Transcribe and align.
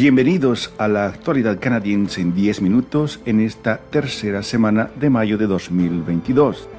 Bienvenidos 0.00 0.72
a 0.78 0.88
la 0.88 1.04
actualidad 1.04 1.60
canadiense 1.60 2.22
en 2.22 2.34
10 2.34 2.62
minutos 2.62 3.20
en 3.26 3.38
esta 3.38 3.76
tercera 3.76 4.42
semana 4.42 4.88
de 4.98 5.10
mayo 5.10 5.36
de 5.36 5.46
2022. 5.46 6.70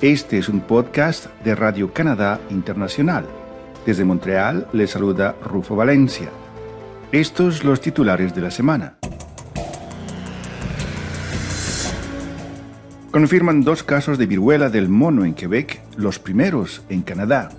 Este 0.00 0.38
es 0.38 0.48
un 0.48 0.60
podcast 0.60 1.26
de 1.44 1.54
Radio 1.54 1.92
Canadá 1.92 2.40
Internacional. 2.48 3.26
Desde 3.84 4.06
Montreal 4.06 4.66
les 4.72 4.92
saluda 4.92 5.36
Rufo 5.44 5.76
Valencia. 5.76 6.30
Estos 7.12 7.64
los 7.64 7.82
titulares 7.82 8.34
de 8.34 8.40
la 8.40 8.50
semana. 8.50 8.94
Confirman 13.10 13.60
dos 13.60 13.82
casos 13.82 14.16
de 14.16 14.24
viruela 14.24 14.70
del 14.70 14.88
mono 14.88 15.26
en 15.26 15.34
Quebec, 15.34 15.82
los 15.98 16.18
primeros 16.18 16.80
en 16.88 17.02
Canadá. 17.02 17.50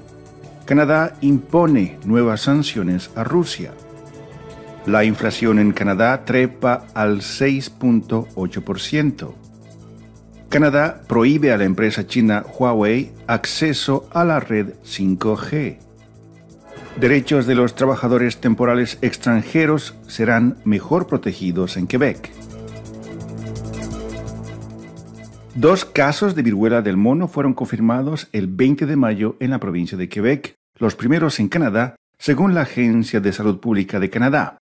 Canadá 0.65 1.15
impone 1.21 1.99
nuevas 2.05 2.41
sanciones 2.41 3.11
a 3.15 3.23
Rusia. 3.23 3.71
La 4.85 5.03
inflación 5.03 5.57
en 5.59 5.73
Canadá 5.73 6.25
trepa 6.25 6.87
al 6.95 7.19
6.8%. 7.19 9.33
Canadá 10.49 11.03
prohíbe 11.07 11.53
a 11.53 11.57
la 11.57 11.65
empresa 11.65 12.07
china 12.07 12.43
Huawei 12.57 13.11
acceso 13.27 14.09
a 14.11 14.25
la 14.25 14.39
red 14.39 14.73
5G. 14.83 15.77
Derechos 16.99 17.45
de 17.45 17.53
los 17.55 17.75
trabajadores 17.75 18.41
temporales 18.41 18.97
extranjeros 19.01 19.95
serán 20.07 20.57
mejor 20.65 21.07
protegidos 21.07 21.77
en 21.77 21.87
Quebec. 21.87 22.31
Dos 25.53 25.85
casos 25.85 26.33
de 26.33 26.41
viruela 26.41 26.81
del 26.81 26.97
mono 26.97 27.27
fueron 27.27 27.53
confirmados 27.53 28.29
el 28.31 28.47
20 28.47 28.87
de 28.87 28.95
mayo 28.95 29.35
en 29.39 29.51
la 29.51 29.59
provincia 29.59 29.95
de 29.97 30.09
Quebec, 30.09 30.55
los 30.77 30.95
primeros 30.95 31.39
en 31.39 31.49
Canadá, 31.49 31.95
según 32.17 32.55
la 32.55 32.61
Agencia 32.61 33.19
de 33.19 33.31
Salud 33.31 33.59
Pública 33.59 33.99
de 33.99 34.09
Canadá. 34.09 34.57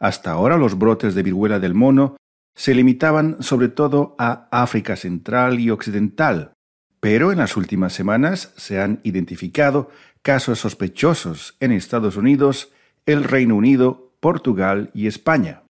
Hasta 0.00 0.32
ahora 0.32 0.56
los 0.56 0.78
brotes 0.78 1.14
de 1.14 1.22
viruela 1.22 1.60
del 1.60 1.74
mono 1.74 2.16
se 2.56 2.74
limitaban 2.74 3.36
sobre 3.40 3.68
todo 3.68 4.16
a 4.18 4.48
África 4.50 4.96
Central 4.96 5.60
y 5.60 5.70
Occidental, 5.70 6.54
pero 7.00 7.32
en 7.32 7.38
las 7.38 7.56
últimas 7.56 7.92
semanas 7.92 8.52
se 8.56 8.80
han 8.80 9.00
identificado 9.04 9.90
casos 10.22 10.58
sospechosos 10.58 11.56
en 11.60 11.72
Estados 11.72 12.16
Unidos, 12.16 12.72
el 13.06 13.24
Reino 13.24 13.56
Unido, 13.56 14.12
Portugal 14.20 14.90
y 14.94 15.06
España. 15.06 15.62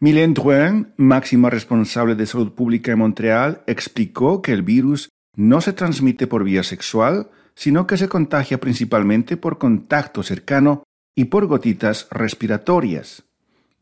Mylène 0.00 0.34
Drouin, 0.34 0.94
máxima 0.96 1.50
responsable 1.50 2.14
de 2.14 2.26
salud 2.26 2.52
pública 2.52 2.92
en 2.92 2.98
Montreal, 2.98 3.62
explicó 3.66 4.40
que 4.42 4.52
el 4.52 4.62
virus 4.62 5.10
no 5.36 5.60
se 5.60 5.72
transmite 5.72 6.26
por 6.26 6.42
vía 6.42 6.62
sexual, 6.62 7.30
sino 7.54 7.86
que 7.86 7.96
se 7.96 8.08
contagia 8.08 8.58
principalmente 8.58 9.36
por 9.36 9.58
contacto 9.58 10.22
cercano 10.22 10.82
y 11.14 11.26
por 11.26 11.46
gotitas 11.46 12.08
respiratorias. 12.10 13.29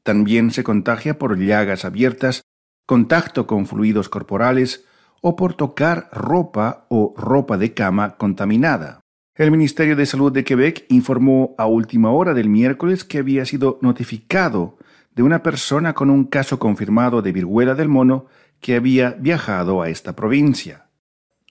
También 0.09 0.53
se 0.53 0.65
contagia 0.65 1.19
por 1.19 1.39
llagas 1.39 1.85
abiertas, 1.85 2.41
contacto 2.87 3.47
con 3.47 3.67
fluidos 3.67 4.09
corporales 4.09 4.87
o 5.21 5.37
por 5.37 5.53
tocar 5.53 6.09
ropa 6.13 6.87
o 6.89 7.13
ropa 7.15 7.59
de 7.59 7.75
cama 7.75 8.17
contaminada. 8.17 9.01
El 9.35 9.51
Ministerio 9.51 9.97
de 9.97 10.07
Salud 10.07 10.33
de 10.33 10.45
Quebec 10.45 10.87
informó 10.89 11.55
a 11.59 11.67
última 11.67 12.11
hora 12.11 12.33
del 12.33 12.49
miércoles 12.49 13.05
que 13.05 13.19
había 13.19 13.45
sido 13.45 13.79
notificado 13.83 14.79
de 15.15 15.25
una 15.25 15.43
persona 15.43 15.93
con 15.93 16.09
un 16.09 16.25
caso 16.25 16.59
confirmado 16.59 17.21
de 17.21 17.33
viruela 17.33 17.75
del 17.75 17.89
mono 17.89 18.29
que 18.61 18.77
había 18.77 19.11
viajado 19.11 19.83
a 19.83 19.91
esta 19.91 20.17
provincia. 20.17 20.87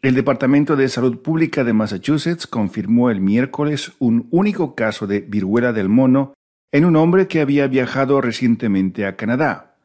El 0.02 0.16
Departamento 0.16 0.76
de 0.76 0.90
Salud 0.90 1.20
Pública 1.20 1.64
de 1.64 1.74
Massachusetts 1.74 2.48
confirmó 2.48 3.12
el 3.12 3.22
miércoles 3.22 3.92
un 4.00 4.28
único 4.32 4.74
caso 4.74 5.06
de 5.06 5.20
viruela 5.20 5.74
del 5.74 5.90
mono 5.90 6.34
en 6.72 6.86
un 6.86 6.96
hombre 6.96 7.28
que 7.28 7.42
había 7.42 7.68
viajado 7.68 8.22
recientemente 8.22 9.06
a 9.06 9.16
Canadá. 9.16 9.76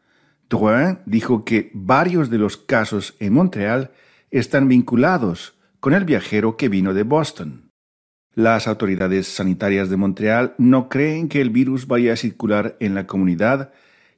Drouin 0.48 0.98
dijo 1.06 1.44
que 1.44 1.70
varios 1.72 2.28
de 2.30 2.38
los 2.38 2.56
casos 2.56 3.14
en 3.20 3.32
Montreal 3.32 3.92
están 4.30 4.68
vinculados 4.68 5.58
con 5.80 5.94
el 5.94 6.04
viajero 6.04 6.56
que 6.56 6.68
vino 6.68 6.94
de 6.94 7.02
Boston. 7.02 7.70
Las 8.34 8.66
autoridades 8.66 9.28
sanitarias 9.28 9.90
de 9.90 9.96
Montreal 9.96 10.54
no 10.58 10.88
creen 10.88 11.28
que 11.28 11.40
el 11.40 11.50
virus 11.50 11.86
vaya 11.86 12.14
a 12.14 12.16
circular 12.16 12.76
en 12.80 12.94
la 12.94 13.06
comunidad, 13.06 13.72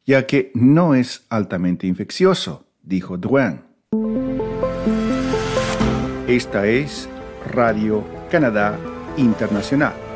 ya 0.05 0.27
que 0.27 0.53
no 0.55 0.95
es 0.95 1.27
altamente 1.31 1.87
infeccioso, 1.87 2.67
dijo 2.83 3.17
Drouin. 3.19 3.61
Esta 6.29 6.67
es 6.67 7.09
Radio 7.53 8.05
Canadá 8.31 8.79
Internacional. 9.17 10.14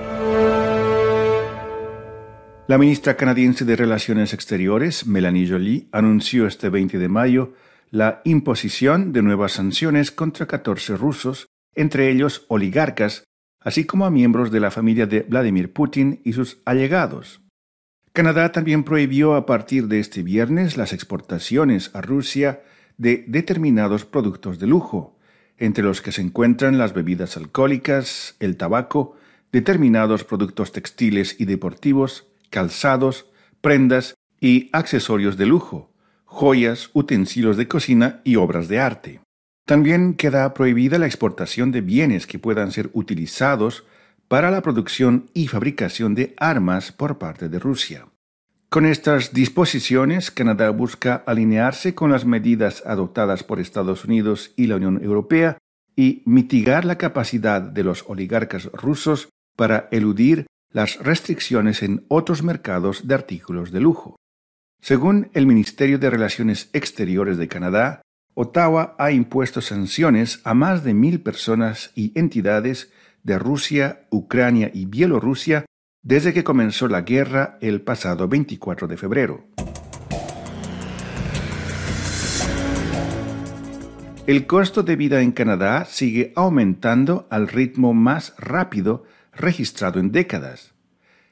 La 2.68 2.76
ministra 2.76 3.16
canadiense 3.16 3.64
de 3.64 3.76
Relaciones 3.76 4.34
Exteriores, 4.34 5.06
Melanie 5.06 5.48
Joly, 5.48 5.88
anunció 5.90 6.46
este 6.46 6.68
20 6.68 6.98
de 6.98 7.08
mayo 7.08 7.54
la 7.90 8.20
imposición 8.24 9.14
de 9.14 9.22
nuevas 9.22 9.52
sanciones 9.52 10.10
contra 10.10 10.44
14 10.44 10.98
rusos, 10.98 11.46
entre 11.74 12.10
ellos 12.10 12.44
oligarcas 12.48 13.24
así 13.60 13.86
como 13.86 14.04
a 14.04 14.10
miembros 14.10 14.50
de 14.50 14.60
la 14.60 14.70
familia 14.70 15.06
de 15.06 15.20
Vladimir 15.22 15.72
Putin 15.72 16.20
y 16.24 16.34
sus 16.34 16.60
allegados. 16.66 17.40
Canadá 18.12 18.52
también 18.52 18.84
prohibió 18.84 19.34
a 19.34 19.46
partir 19.46 19.88
de 19.88 20.00
este 20.00 20.22
viernes 20.22 20.76
las 20.76 20.92
exportaciones 20.92 21.90
a 21.94 22.02
Rusia 22.02 22.60
de 22.98 23.24
determinados 23.28 24.04
productos 24.04 24.58
de 24.58 24.66
lujo, 24.66 25.18
entre 25.56 25.84
los 25.84 26.02
que 26.02 26.12
se 26.12 26.20
encuentran 26.20 26.76
las 26.76 26.92
bebidas 26.92 27.38
alcohólicas, 27.38 28.36
el 28.40 28.58
tabaco, 28.58 29.16
determinados 29.52 30.24
productos 30.24 30.72
textiles 30.72 31.34
y 31.38 31.46
deportivos, 31.46 32.27
calzados, 32.50 33.26
prendas 33.60 34.14
y 34.40 34.70
accesorios 34.72 35.36
de 35.36 35.46
lujo, 35.46 35.90
joyas, 36.24 36.90
utensilios 36.92 37.56
de 37.56 37.68
cocina 37.68 38.20
y 38.24 38.36
obras 38.36 38.68
de 38.68 38.80
arte. 38.80 39.20
También 39.64 40.14
queda 40.14 40.54
prohibida 40.54 40.98
la 40.98 41.06
exportación 41.06 41.72
de 41.72 41.80
bienes 41.80 42.26
que 42.26 42.38
puedan 42.38 42.72
ser 42.72 42.90
utilizados 42.92 43.84
para 44.28 44.50
la 44.50 44.62
producción 44.62 45.30
y 45.34 45.48
fabricación 45.48 46.14
de 46.14 46.34
armas 46.38 46.92
por 46.92 47.18
parte 47.18 47.48
de 47.48 47.58
Rusia. 47.58 48.06
Con 48.68 48.84
estas 48.84 49.32
disposiciones, 49.32 50.30
Canadá 50.30 50.68
busca 50.70 51.22
alinearse 51.26 51.94
con 51.94 52.10
las 52.10 52.26
medidas 52.26 52.82
adoptadas 52.84 53.42
por 53.42 53.60
Estados 53.60 54.04
Unidos 54.04 54.52
y 54.56 54.66
la 54.66 54.76
Unión 54.76 55.02
Europea 55.02 55.56
y 55.96 56.22
mitigar 56.26 56.84
la 56.84 56.98
capacidad 56.98 57.62
de 57.62 57.82
los 57.82 58.04
oligarcas 58.06 58.66
rusos 58.72 59.30
para 59.56 59.88
eludir 59.90 60.46
las 60.70 60.98
restricciones 60.98 61.82
en 61.82 62.04
otros 62.08 62.42
mercados 62.42 63.06
de 63.06 63.14
artículos 63.14 63.72
de 63.72 63.80
lujo. 63.80 64.16
Según 64.80 65.30
el 65.32 65.46
Ministerio 65.46 65.98
de 65.98 66.10
Relaciones 66.10 66.70
Exteriores 66.72 67.38
de 67.38 67.48
Canadá, 67.48 68.02
Ottawa 68.34 68.94
ha 68.98 69.10
impuesto 69.10 69.60
sanciones 69.60 70.40
a 70.44 70.54
más 70.54 70.84
de 70.84 70.94
mil 70.94 71.20
personas 71.20 71.90
y 71.94 72.16
entidades 72.18 72.92
de 73.24 73.38
Rusia, 73.38 74.06
Ucrania 74.10 74.70
y 74.72 74.86
Bielorrusia 74.86 75.64
desde 76.02 76.32
que 76.32 76.44
comenzó 76.44 76.86
la 76.86 77.00
guerra 77.00 77.58
el 77.60 77.80
pasado 77.80 78.28
24 78.28 78.86
de 78.86 78.96
febrero. 78.96 79.44
El 84.28 84.46
costo 84.46 84.82
de 84.82 84.94
vida 84.94 85.22
en 85.22 85.32
Canadá 85.32 85.86
sigue 85.86 86.32
aumentando 86.36 87.26
al 87.30 87.48
ritmo 87.48 87.94
más 87.94 88.34
rápido 88.38 89.04
registrado 89.38 90.00
en 90.00 90.12
décadas. 90.12 90.74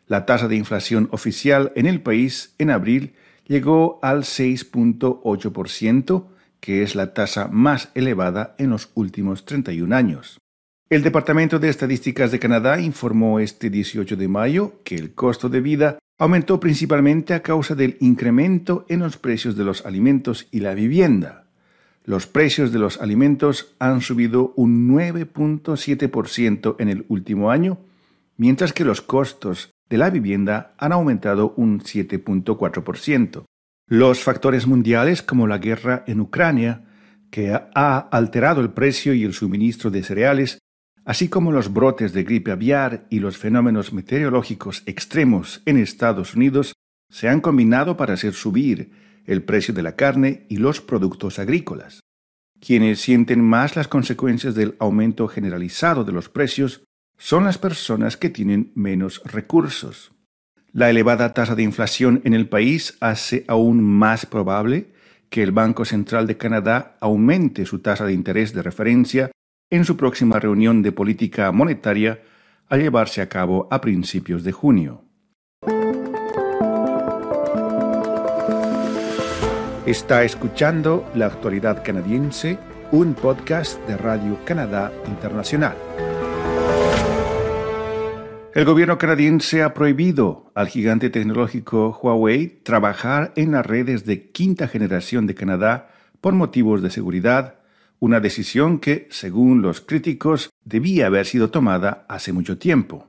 La 0.07 0.25
tasa 0.25 0.49
de 0.49 0.57
inflación 0.57 1.09
oficial 1.13 1.73
en 1.75 1.87
el 1.87 2.01
país 2.01 2.55
en 2.59 2.71
abril 2.71 3.15
llegó 3.47 3.99
al 4.03 4.23
6.8%, 4.23 6.27
que 6.61 6.83
es 6.83 6.95
la 6.95 7.13
tasa 7.13 7.49
más 7.49 7.91
elevada 7.95 8.55
en 8.59 8.71
los 8.71 8.91
últimos 8.95 9.45
31 9.45 9.95
años. 9.95 10.39
El 10.89 11.03
Departamento 11.03 11.59
de 11.59 11.69
Estadísticas 11.69 12.31
de 12.31 12.39
Canadá 12.39 12.81
informó 12.81 13.41
este 13.41 13.71
18 13.71 14.17
de 14.17 14.29
mayo 14.29 14.81
que 14.85 14.95
el 14.95 15.15
costo 15.15 15.49
de 15.49 15.61
vida 15.61 15.99
aumentó 16.19 16.61
principalmente 16.61 17.35
a 17.35 17.43
causa 17.43 17.75
del 17.75 17.97
incremento 18.01 18.87
en 18.89 19.01
los 19.01 19.17
precios 19.17 19.57
de 19.57 19.65
los 19.65 19.85
alimentos 19.85 20.47
y 20.53 20.61
la 20.61 20.75
vivienda. 20.75 21.47
Los 22.05 22.29
precios 22.29 22.71
de 22.71 22.79
los 22.79 23.01
alimentos 23.01 23.75
han 23.81 24.01
subido 24.01 24.53
un 24.55 24.89
9.7% 24.89 26.77
en 26.79 26.89
el 26.89 27.05
último 27.09 27.51
año, 27.51 27.79
mientras 28.37 28.73
que 28.73 28.85
los 28.85 29.01
costos 29.03 29.71
de 29.89 29.99
la 29.99 30.11
vivienda 30.11 30.75
han 30.79 30.93
aumentado 30.93 31.55
un 31.57 31.81
7.4%. 31.81 33.45
Los 33.89 34.21
factores 34.23 34.67
mundiales 34.67 35.23
como 35.23 35.47
la 35.47 35.59
guerra 35.59 36.05
en 36.07 36.21
Ucrania, 36.21 36.85
que 37.31 37.53
ha 37.53 37.99
alterado 37.99 38.61
el 38.61 38.71
precio 38.71 39.15
y 39.15 39.25
el 39.25 39.33
suministro 39.33 39.91
de 39.91 40.03
cereales, 40.03 40.59
así 41.05 41.29
como 41.29 41.53
los 41.53 41.73
brotes 41.73 42.13
de 42.13 42.25
gripe 42.25 42.51
aviar 42.51 43.07
y 43.11 43.21
los 43.21 43.37
fenómenos 43.37 43.93
meteorológicos 43.93 44.83
extremos 44.87 45.63
en 45.67 45.79
Estados 45.79 46.35
Unidos, 46.35 46.73
se 47.09 47.29
han 47.29 47.41
combinado 47.41 47.97
para 47.97 48.15
hacer 48.15 48.35
subir 48.35 48.91
el 49.25 49.45
precio 49.45 49.73
de 49.73 49.83
la 49.83 49.97
carne 49.97 50.47
y 50.49 50.57
los 50.57 50.81
productos 50.81 51.39
agrícolas. 51.39 52.01
Quienes 52.61 53.01
sienten 53.01 53.43
más 53.43 53.77
las 53.77 53.87
consecuencias 53.87 54.55
del 54.55 54.77
aumento 54.79 55.29
generalizado 55.29 56.05
de 56.05 56.13
los 56.13 56.29
precios 56.29 56.83
son 57.19 57.45
las 57.45 57.59
personas 57.59 58.17
que 58.17 58.31
tienen 58.31 58.73
menos 58.75 59.23
recursos. 59.25 60.13
La 60.73 60.91
elevada 60.91 61.33
tasa 61.33 61.55
de 61.55 61.63
inflación 61.63 62.21
en 62.25 62.35
el 62.35 62.49
país 62.49 62.97
hace 63.01 63.45
aún 63.49 63.83
más 63.83 64.27
probable 64.27 64.93
que 65.31 65.43
el 65.43 65.53
Banco 65.53 65.85
Central 65.85 66.27
de 66.27 66.37
Canadá 66.37 66.97
aumente 67.01 67.67
su 67.67 67.81
tasa 67.81 68.05
de 68.05 68.13
interés 68.13 68.53
de 68.53 68.63
referencia 68.63 69.31
en 69.71 69.85
su 69.85 69.97
próxima 69.97 70.39
reunión 70.39 70.83
de 70.83 70.93
política 70.93 71.51
monetaria 71.51 72.23
a 72.69 72.77
llevarse 72.77 73.23
a 73.23 73.29
cabo 73.29 73.69
a 73.71 73.81
principios 73.81 74.45
de 74.45 74.53
junio. 74.53 75.03
Está 79.87 80.25
escuchando 80.25 81.09
La 81.15 81.27
Actualidad 81.27 81.83
Canadiense, 81.85 82.59
un 82.91 83.15
podcast 83.15 83.81
de 83.87 83.97
Radio 83.97 84.39
Canadá 84.45 84.93
Internacional. 85.07 85.77
El 88.57 88.65
gobierno 88.65 88.97
canadiense 88.97 89.63
ha 89.63 89.75
prohibido 89.75 90.51
al 90.55 90.69
gigante 90.69 91.11
tecnológico 91.11 91.91
Huawei 92.03 92.47
trabajar 92.63 93.35
en 93.37 93.53
las 93.53 93.67
redes 93.67 94.07
de 94.07 94.31
quinta 94.31 94.67
generación 94.67 95.27
de 95.27 95.35
Canadá 95.35 95.91
por 96.23 96.33
motivos 96.33 96.81
de 96.81 96.89
seguridad, 96.89 97.57
una 97.99 98.19
decisión 98.19 98.79
que, 98.79 99.09
según 99.11 99.61
los 99.61 99.83
críticos, 99.83 100.49
debía 100.65 101.09
haber 101.09 101.27
sido 101.27 101.51
tomada 101.51 102.07
hace 102.09 102.33
mucho 102.33 102.57
tiempo. 102.57 103.09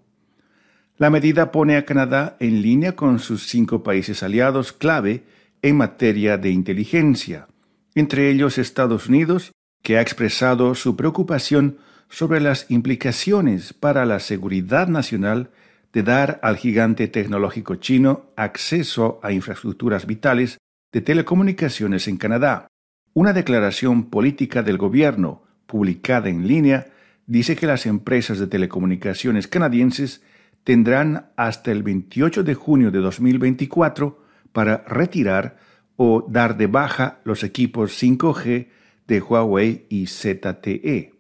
La 0.98 1.10
medida 1.10 1.50
pone 1.54 1.78
a 1.78 1.86
Canadá 1.86 2.36
en 2.42 2.62
línea 2.62 2.98
con 2.98 3.20
sus 3.20 3.48
cinco 3.48 3.84
países 3.84 4.24
aliados 4.24 4.74
clave 4.74 5.24
en 5.62 5.78
materia 5.78 6.38
de 6.38 6.50
inteligencia, 6.50 7.48
entre 7.96 8.30
ellos 8.30 8.58
Estados 8.58 9.08
Unidos, 9.08 9.54
que 9.82 9.98
ha 9.98 10.02
expresado 10.02 10.76
su 10.76 10.98
preocupación 10.98 11.78
sobre 12.10 12.40
las 12.40 12.70
implicaciones 12.70 13.74
para 13.74 14.06
la 14.06 14.20
seguridad 14.20 14.88
nacional 14.88 15.52
de 15.94 16.04
dar 16.04 16.40
al 16.44 16.58
gigante 16.58 17.08
tecnológico 17.08 17.76
chino 17.76 18.32
acceso 18.36 19.20
a 19.24 19.32
infraestructuras 19.32 20.06
vitales 20.06 20.58
de 20.92 21.02
telecomunicaciones 21.02 22.08
en 22.08 22.18
Canadá. 22.18 22.68
Una 23.14 23.34
declaración 23.34 24.10
política 24.10 24.64
del 24.64 24.78
gobierno, 24.78 25.44
publicada 25.66 26.30
en 26.30 26.48
línea, 26.48 26.88
dice 27.26 27.56
que 27.56 27.68
las 27.68 27.86
empresas 27.86 28.40
de 28.40 28.48
telecomunicaciones 28.48 29.48
canadienses 29.48 30.22
tendrán 30.64 31.32
hasta 31.36 31.72
el 31.72 31.84
28 31.84 32.44
de 32.44 32.54
junio 32.54 32.92
de 32.92 33.00
2024 33.00 34.24
para 34.52 34.84
retirar 34.88 35.58
o 35.96 36.26
dar 36.30 36.58
de 36.58 36.68
baja 36.68 37.20
los 37.24 37.44
equipos 37.44 38.02
5G 38.02 38.68
de 39.08 39.20
Huawei 39.20 39.86
y 39.90 40.08
ZTE. 40.08 41.17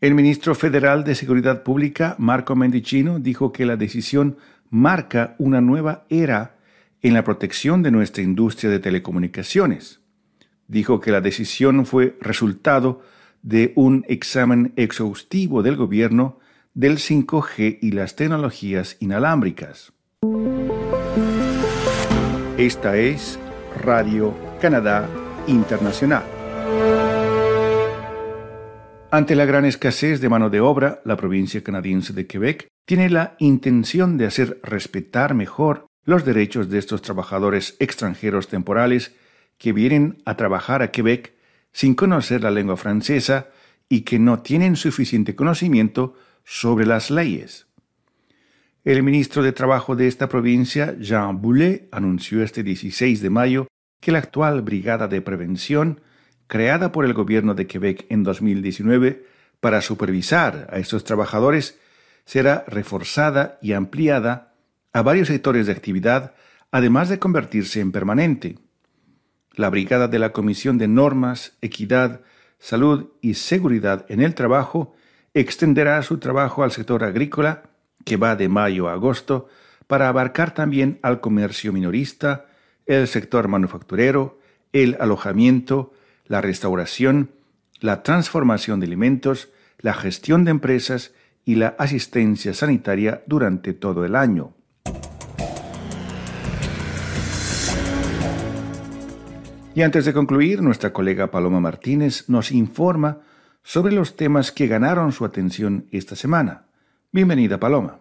El 0.00 0.14
ministro 0.14 0.54
federal 0.54 1.04
de 1.04 1.14
Seguridad 1.14 1.62
Pública, 1.62 2.14
Marco 2.18 2.56
Mendicino, 2.56 3.18
dijo 3.18 3.52
que 3.52 3.66
la 3.66 3.76
decisión 3.76 4.38
marca 4.70 5.34
una 5.36 5.60
nueva 5.60 6.06
era 6.08 6.56
en 7.02 7.12
la 7.12 7.22
protección 7.22 7.82
de 7.82 7.90
nuestra 7.90 8.22
industria 8.22 8.70
de 8.70 8.78
telecomunicaciones. 8.78 10.00
Dijo 10.68 11.00
que 11.00 11.10
la 11.10 11.20
decisión 11.20 11.84
fue 11.84 12.16
resultado 12.22 13.02
de 13.42 13.74
un 13.76 14.06
examen 14.08 14.72
exhaustivo 14.76 15.62
del 15.62 15.76
gobierno 15.76 16.38
del 16.72 16.96
5G 16.96 17.78
y 17.82 17.90
las 17.90 18.16
tecnologías 18.16 18.96
inalámbricas. 19.00 19.92
Esta 22.56 22.96
es 22.96 23.38
Radio 23.82 24.34
Canadá 24.62 25.06
Internacional. 25.46 26.39
Ante 29.12 29.34
la 29.34 29.44
gran 29.44 29.64
escasez 29.64 30.20
de 30.20 30.28
mano 30.28 30.50
de 30.50 30.60
obra, 30.60 31.02
la 31.04 31.16
provincia 31.16 31.64
canadiense 31.64 32.12
de 32.12 32.28
Quebec 32.28 32.68
tiene 32.84 33.10
la 33.10 33.34
intención 33.40 34.16
de 34.16 34.26
hacer 34.26 34.60
respetar 34.62 35.34
mejor 35.34 35.86
los 36.04 36.24
derechos 36.24 36.70
de 36.70 36.78
estos 36.78 37.02
trabajadores 37.02 37.74
extranjeros 37.80 38.46
temporales 38.46 39.16
que 39.58 39.72
vienen 39.72 40.22
a 40.26 40.36
trabajar 40.36 40.80
a 40.82 40.92
Quebec 40.92 41.34
sin 41.72 41.96
conocer 41.96 42.44
la 42.44 42.52
lengua 42.52 42.76
francesa 42.76 43.48
y 43.88 44.02
que 44.02 44.20
no 44.20 44.42
tienen 44.42 44.76
suficiente 44.76 45.34
conocimiento 45.34 46.14
sobre 46.44 46.86
las 46.86 47.10
leyes. 47.10 47.66
El 48.84 49.02
ministro 49.02 49.42
de 49.42 49.50
Trabajo 49.50 49.96
de 49.96 50.06
esta 50.06 50.28
provincia, 50.28 50.94
Jean 51.00 51.42
Boulet, 51.42 51.88
anunció 51.90 52.44
este 52.44 52.62
16 52.62 53.20
de 53.20 53.30
mayo 53.30 53.66
que 54.00 54.12
la 54.12 54.18
actual 54.18 54.62
Brigada 54.62 55.08
de 55.08 55.20
Prevención, 55.20 56.00
creada 56.50 56.90
por 56.90 57.04
el 57.04 57.14
gobierno 57.14 57.54
de 57.54 57.68
Quebec 57.68 58.06
en 58.08 58.24
2019 58.24 59.24
para 59.60 59.80
supervisar 59.80 60.68
a 60.72 60.80
estos 60.80 61.04
trabajadores, 61.04 61.78
será 62.24 62.64
reforzada 62.66 63.56
y 63.62 63.72
ampliada 63.72 64.52
a 64.92 65.02
varios 65.02 65.28
sectores 65.28 65.66
de 65.66 65.72
actividad, 65.72 66.34
además 66.72 67.08
de 67.08 67.20
convertirse 67.20 67.78
en 67.78 67.92
permanente. 67.92 68.58
La 69.54 69.70
Brigada 69.70 70.08
de 70.08 70.18
la 70.18 70.32
Comisión 70.32 70.76
de 70.76 70.88
Normas, 70.88 71.56
Equidad, 71.60 72.22
Salud 72.58 73.10
y 73.20 73.34
Seguridad 73.34 74.04
en 74.08 74.20
el 74.20 74.34
Trabajo 74.34 74.92
extenderá 75.34 76.02
su 76.02 76.18
trabajo 76.18 76.64
al 76.64 76.72
sector 76.72 77.04
agrícola, 77.04 77.62
que 78.04 78.16
va 78.16 78.34
de 78.34 78.48
mayo 78.48 78.88
a 78.88 78.94
agosto, 78.94 79.46
para 79.86 80.08
abarcar 80.08 80.52
también 80.52 80.98
al 81.02 81.20
comercio 81.20 81.72
minorista, 81.72 82.46
el 82.86 83.06
sector 83.06 83.46
manufacturero, 83.46 84.40
el 84.72 84.96
alojamiento, 84.98 85.92
la 86.30 86.40
restauración, 86.40 87.32
la 87.80 88.04
transformación 88.04 88.78
de 88.78 88.86
alimentos, 88.86 89.48
la 89.80 89.94
gestión 89.94 90.44
de 90.44 90.52
empresas 90.52 91.12
y 91.44 91.56
la 91.56 91.74
asistencia 91.76 92.54
sanitaria 92.54 93.24
durante 93.26 93.72
todo 93.72 94.04
el 94.04 94.14
año. 94.14 94.54
Y 99.74 99.82
antes 99.82 100.04
de 100.04 100.12
concluir, 100.12 100.62
nuestra 100.62 100.92
colega 100.92 101.32
Paloma 101.32 101.58
Martínez 101.58 102.28
nos 102.28 102.52
informa 102.52 103.18
sobre 103.64 103.92
los 103.92 104.14
temas 104.14 104.52
que 104.52 104.68
ganaron 104.68 105.10
su 105.10 105.24
atención 105.24 105.86
esta 105.90 106.14
semana. 106.14 106.66
Bienvenida, 107.10 107.58
Paloma. 107.58 107.98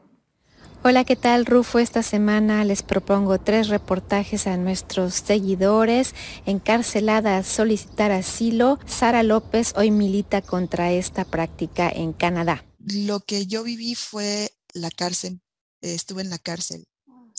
Hola, 0.81 1.03
¿qué 1.03 1.17
tal 1.17 1.45
Rufo? 1.45 1.79
Esta 1.79 2.03
semana 2.03 2.63
les 2.63 2.83
propongo 2.83 3.37
tres 3.37 3.67
reportajes 3.67 4.47
a 4.47 4.55
nuestros 4.55 5.15
seguidores. 5.15 6.15
Encarcelada 6.45 7.37
a 7.37 7.43
solicitar 7.43 8.13
asilo, 8.13 8.79
Sara 8.85 9.21
López 9.23 9.73
hoy 9.75 9.91
milita 9.91 10.41
contra 10.41 10.93
esta 10.93 11.25
práctica 11.25 11.89
en 11.89 12.13
Canadá. 12.13 12.63
Lo 12.77 13.19
que 13.19 13.45
yo 13.45 13.63
viví 13.63 13.93
fue 13.93 14.51
la 14.73 14.89
cárcel, 14.89 15.41
estuve 15.81 16.21
en 16.21 16.29
la 16.29 16.37
cárcel. 16.39 16.85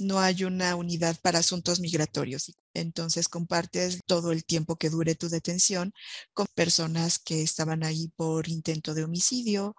No 0.01 0.21
hay 0.21 0.45
una 0.45 0.77
unidad 0.77 1.17
para 1.23 1.39
asuntos 1.39 1.81
migratorios. 1.81 2.53
Entonces 2.75 3.29
compartes 3.29 4.01
todo 4.07 4.33
el 4.33 4.45
tiempo 4.45 4.77
que 4.77 4.91
dure 4.91 5.15
tu 5.15 5.29
detención 5.31 5.93
con 6.35 6.47
personas 6.55 7.19
que 7.19 7.43
estaban 7.43 7.85
ahí 7.85 8.09
por 8.17 8.49
intento 8.49 8.95
de 8.95 9.05
homicidio, 9.05 9.77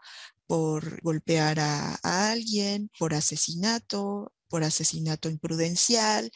por 0.52 1.02
golpear 1.02 1.62
a, 1.62 1.96
alguien, 2.04 2.92
por 3.00 3.14
asesinato, 3.14 4.34
por 4.50 4.66
asesinato 4.66 5.30
imprudencial. 5.30 6.30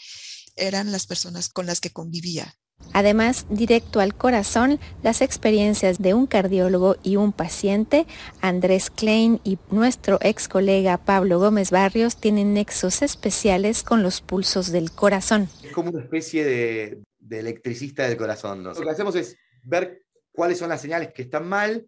Eran 0.56 0.94
las 0.94 1.06
personas 1.06 1.50
con 1.50 1.66
las 1.66 1.82
que 1.82 1.90
convivía. 1.90 2.56
Además, 2.94 3.46
directo 3.50 4.00
al 4.00 4.16
corazón, 4.16 4.80
las 5.04 5.22
experiencias 5.22 6.02
de 6.02 6.14
un 6.14 6.28
cardiólogo 6.28 6.96
y 7.04 7.18
un 7.18 7.34
paciente, 7.34 8.08
Andrés 8.40 8.90
Klein 8.90 9.42
y 9.44 9.58
nuestro 9.70 10.18
ex 10.22 10.48
colega 10.48 10.96
Pablo 10.96 11.38
Gómez 11.38 11.72
Barrios 11.72 12.16
tienen 12.16 12.54
nexos 12.54 13.02
especiales 13.02 13.84
con 13.84 14.02
los 14.02 14.22
pulsos 14.22 14.72
del 14.72 14.92
corazón. 14.92 15.50
Es 15.62 15.74
como 15.74 15.90
una 15.90 16.02
especie 16.02 16.46
de, 16.46 17.04
electricista 17.38 18.08
del 18.08 18.16
corazón. 18.16 18.64
Lo 18.64 18.74
que 18.74 18.90
hacemos 18.90 19.18
es 19.18 19.36
ver 19.62 20.06
cuáles 20.32 20.58
son 20.58 20.70
las 20.70 20.80
señales 20.80 21.12
que 21.14 21.24
están 21.24 21.50
mal, 21.50 21.86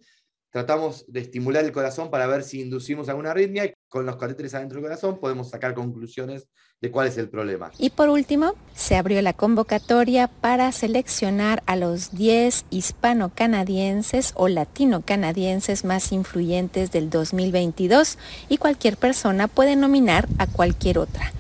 tratamos 0.58 1.06
de 1.08 1.20
estimular 1.20 1.64
el 1.64 1.72
corazón 1.72 2.10
para 2.10 2.26
ver 2.26 2.42
si 2.42 2.62
inducimos 2.62 3.10
alguna 3.10 3.30
arritmia 3.30 3.66
y 3.66 3.74
con 3.88 4.08
los 4.08 4.16
catéteres 4.16 4.56
adentro 4.56 4.78
del 4.78 4.86
corazón 4.86 5.20
podemos 5.20 5.52
sacar 5.52 5.76
conclusiones 5.76 6.48
de 6.82 6.90
cuál 6.90 7.06
es 7.06 7.16
el 7.20 7.30
problema. 7.30 7.70
Y 7.78 7.92
por 7.92 8.10
último, 8.10 8.56
se 8.74 8.96
abrió 8.96 9.22
la 9.22 9.34
convocatoria 9.34 10.28
para 10.28 10.72
seleccionar 10.72 11.62
a 11.68 11.76
los 11.76 12.10
10 12.16 12.66
hispano-canadienses 12.72 14.32
o 14.34 14.48
latino-canadienses 14.48 15.86
más 15.86 16.12
influyentes 16.12 16.92
del 16.92 17.12
2022 17.12 18.18
y 18.50 18.58
cualquier 18.58 18.98
persona 18.98 19.48
puede 19.48 19.76
nominar 19.76 20.28
a 20.40 20.48
cualquier 20.48 20.98
otra. 20.98 21.34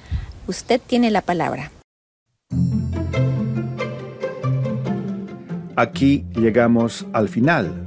Usted 0.45 0.79
tiene 0.79 1.09
la 1.09 1.24
palabra. 1.24 1.71
Aquí 5.75 6.24
llegamos 6.36 7.07
al 7.13 7.29
final 7.29 7.87